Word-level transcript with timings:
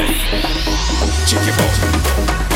body. 0.00 0.14
Check 1.26 1.46
your 1.46 1.56
body. 1.56 2.49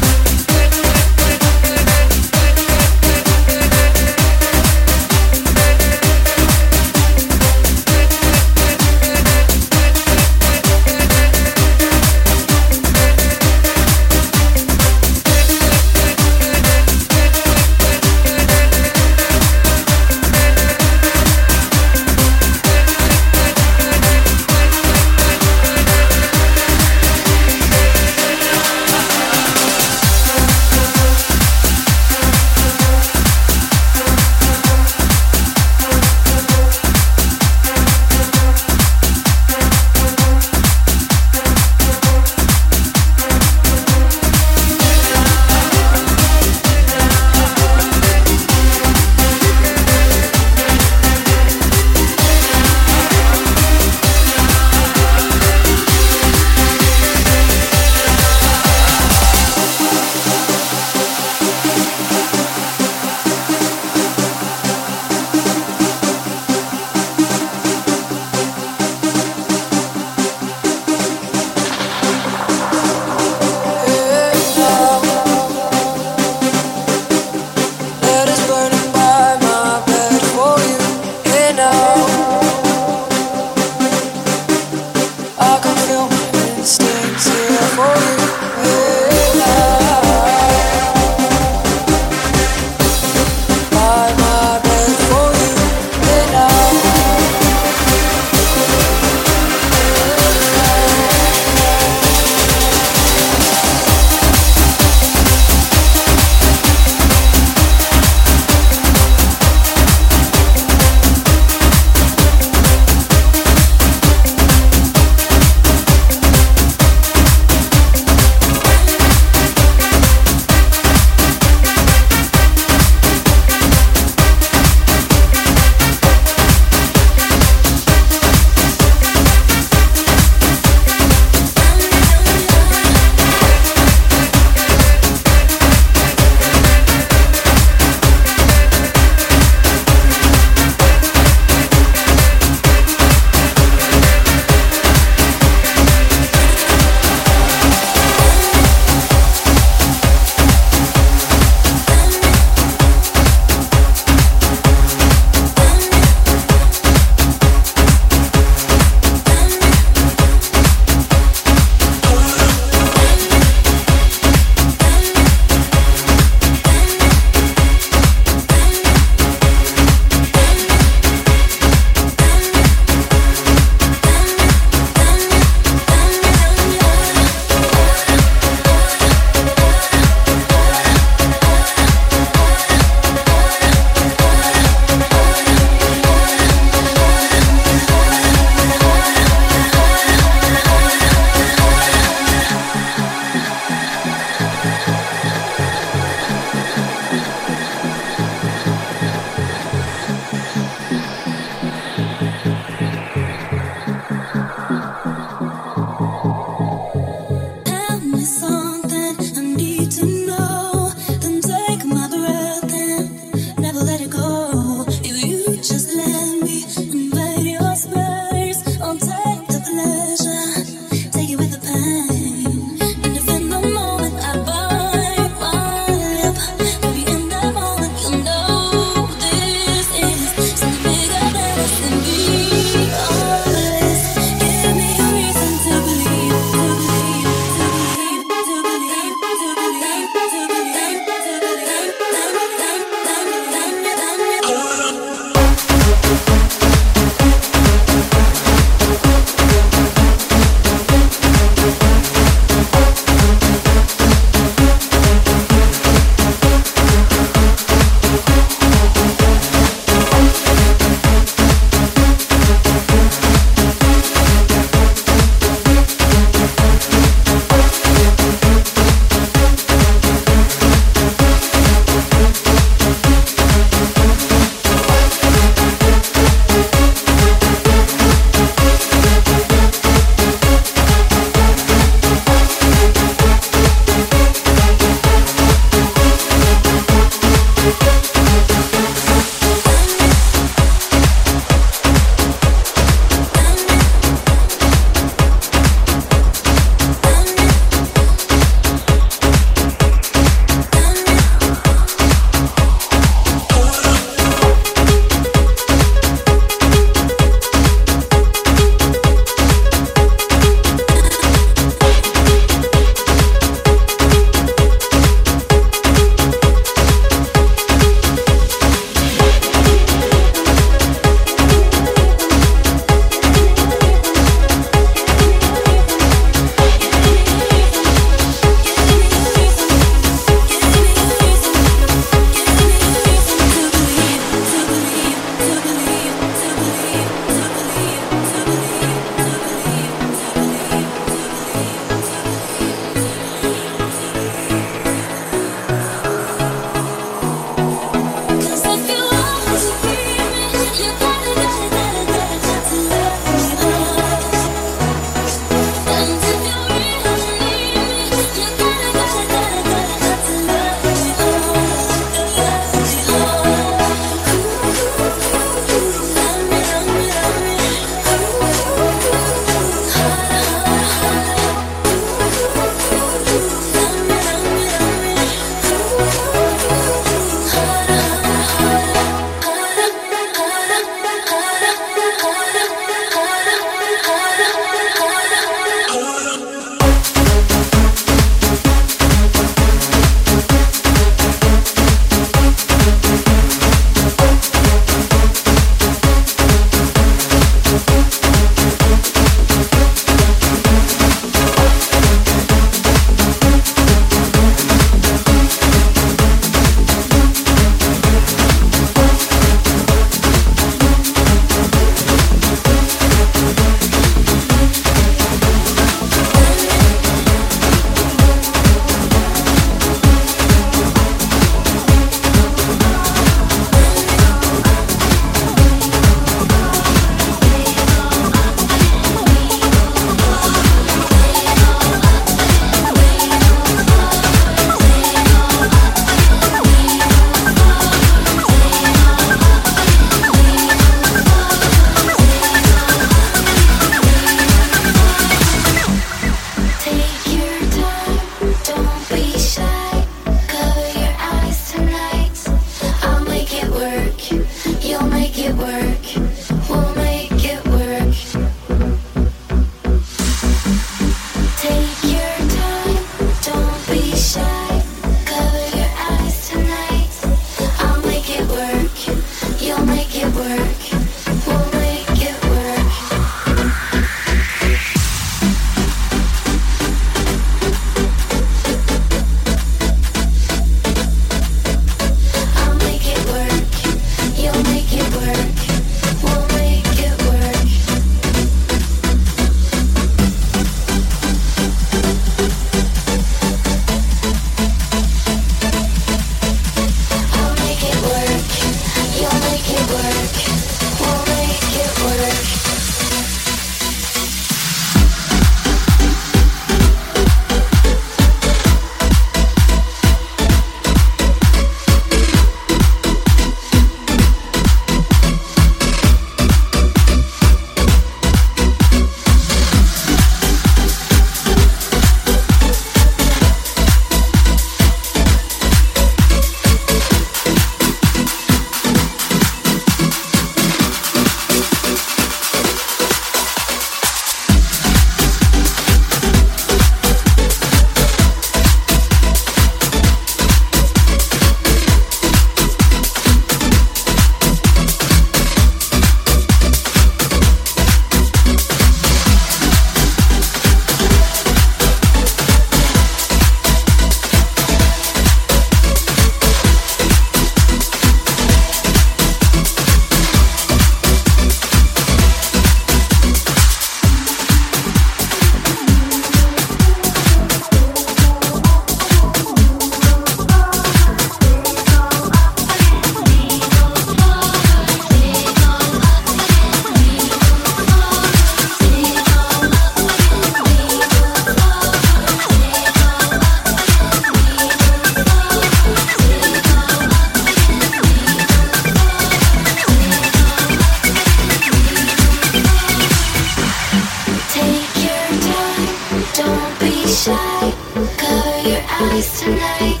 We'll 599.11 599.55
make 599.81 600.00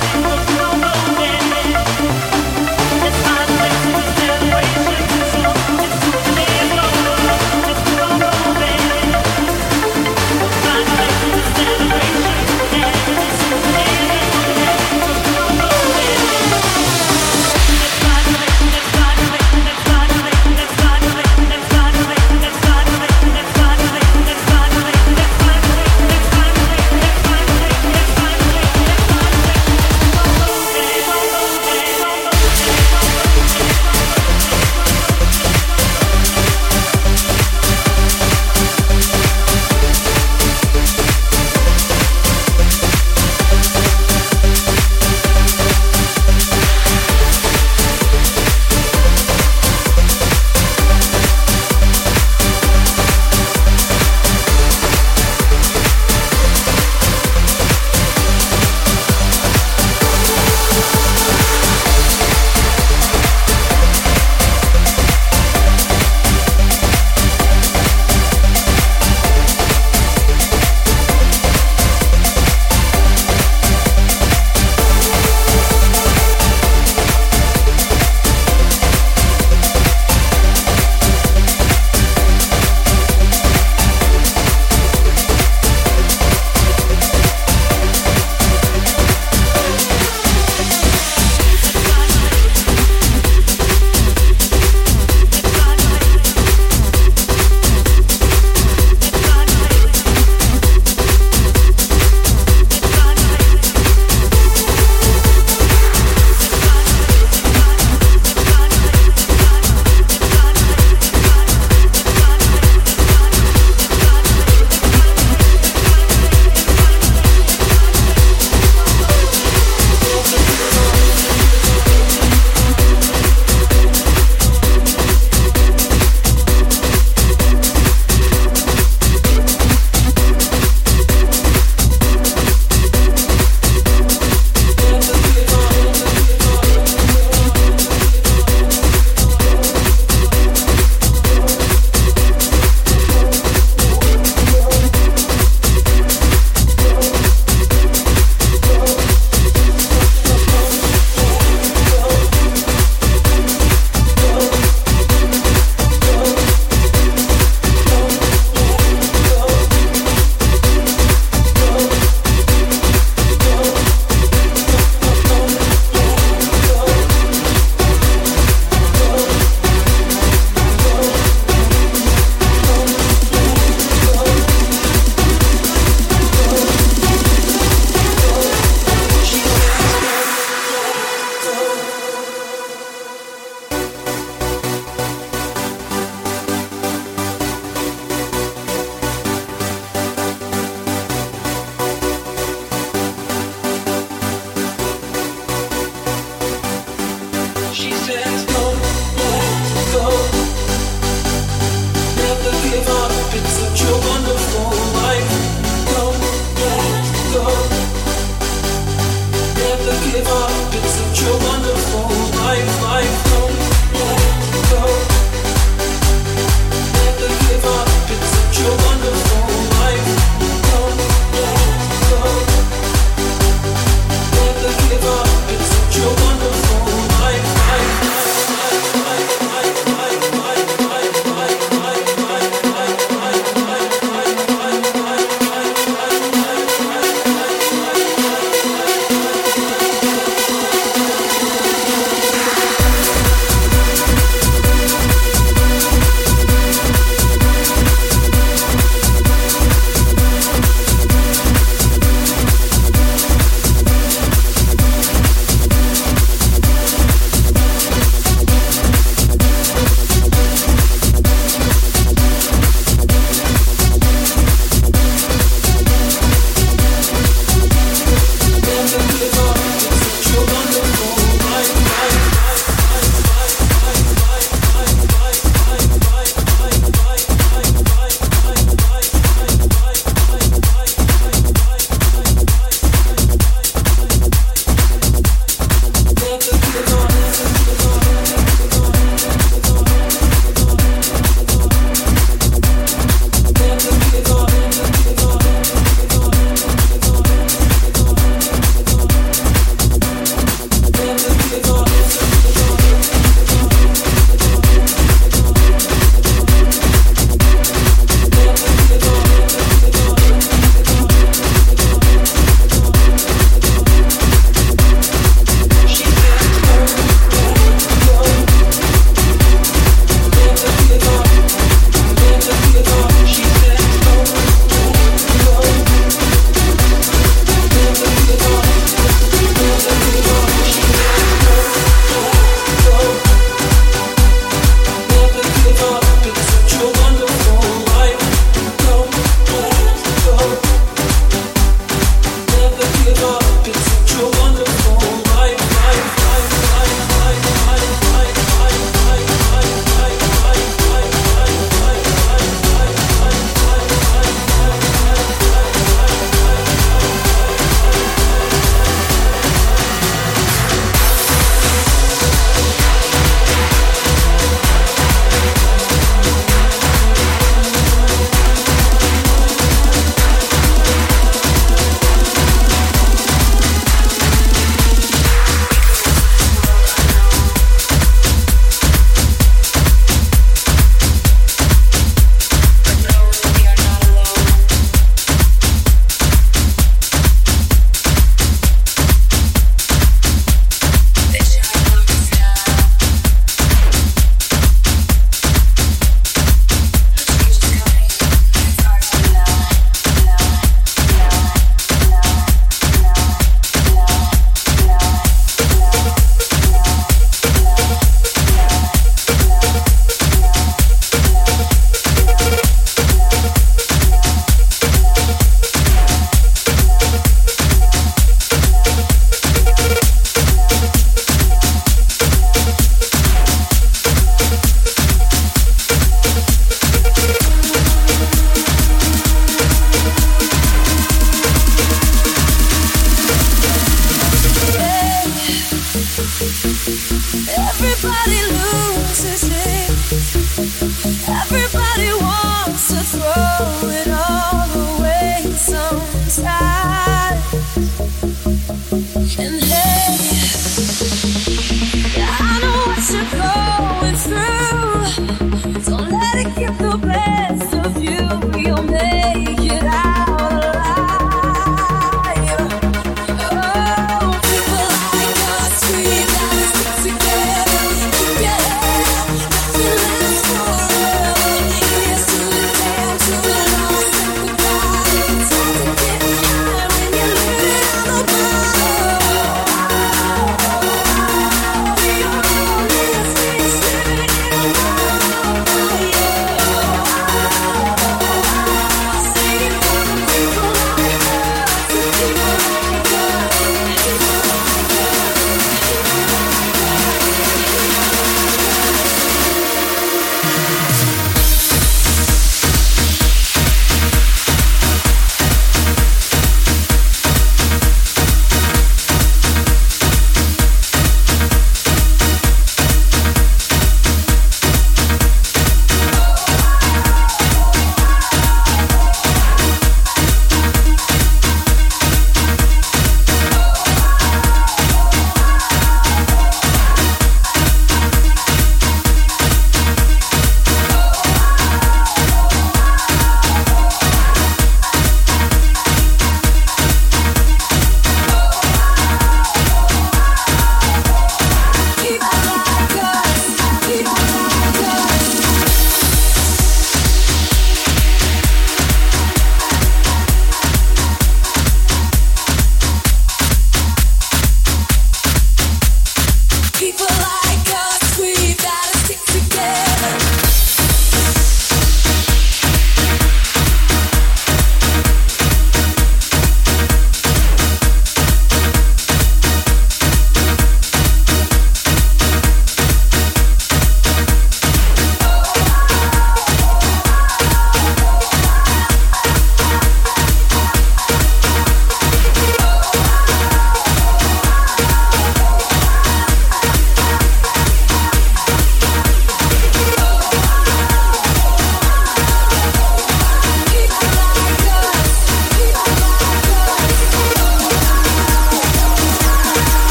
Thank 0.00 0.58
you. 0.58 0.63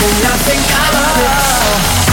I 0.00 0.36
think 0.46 2.07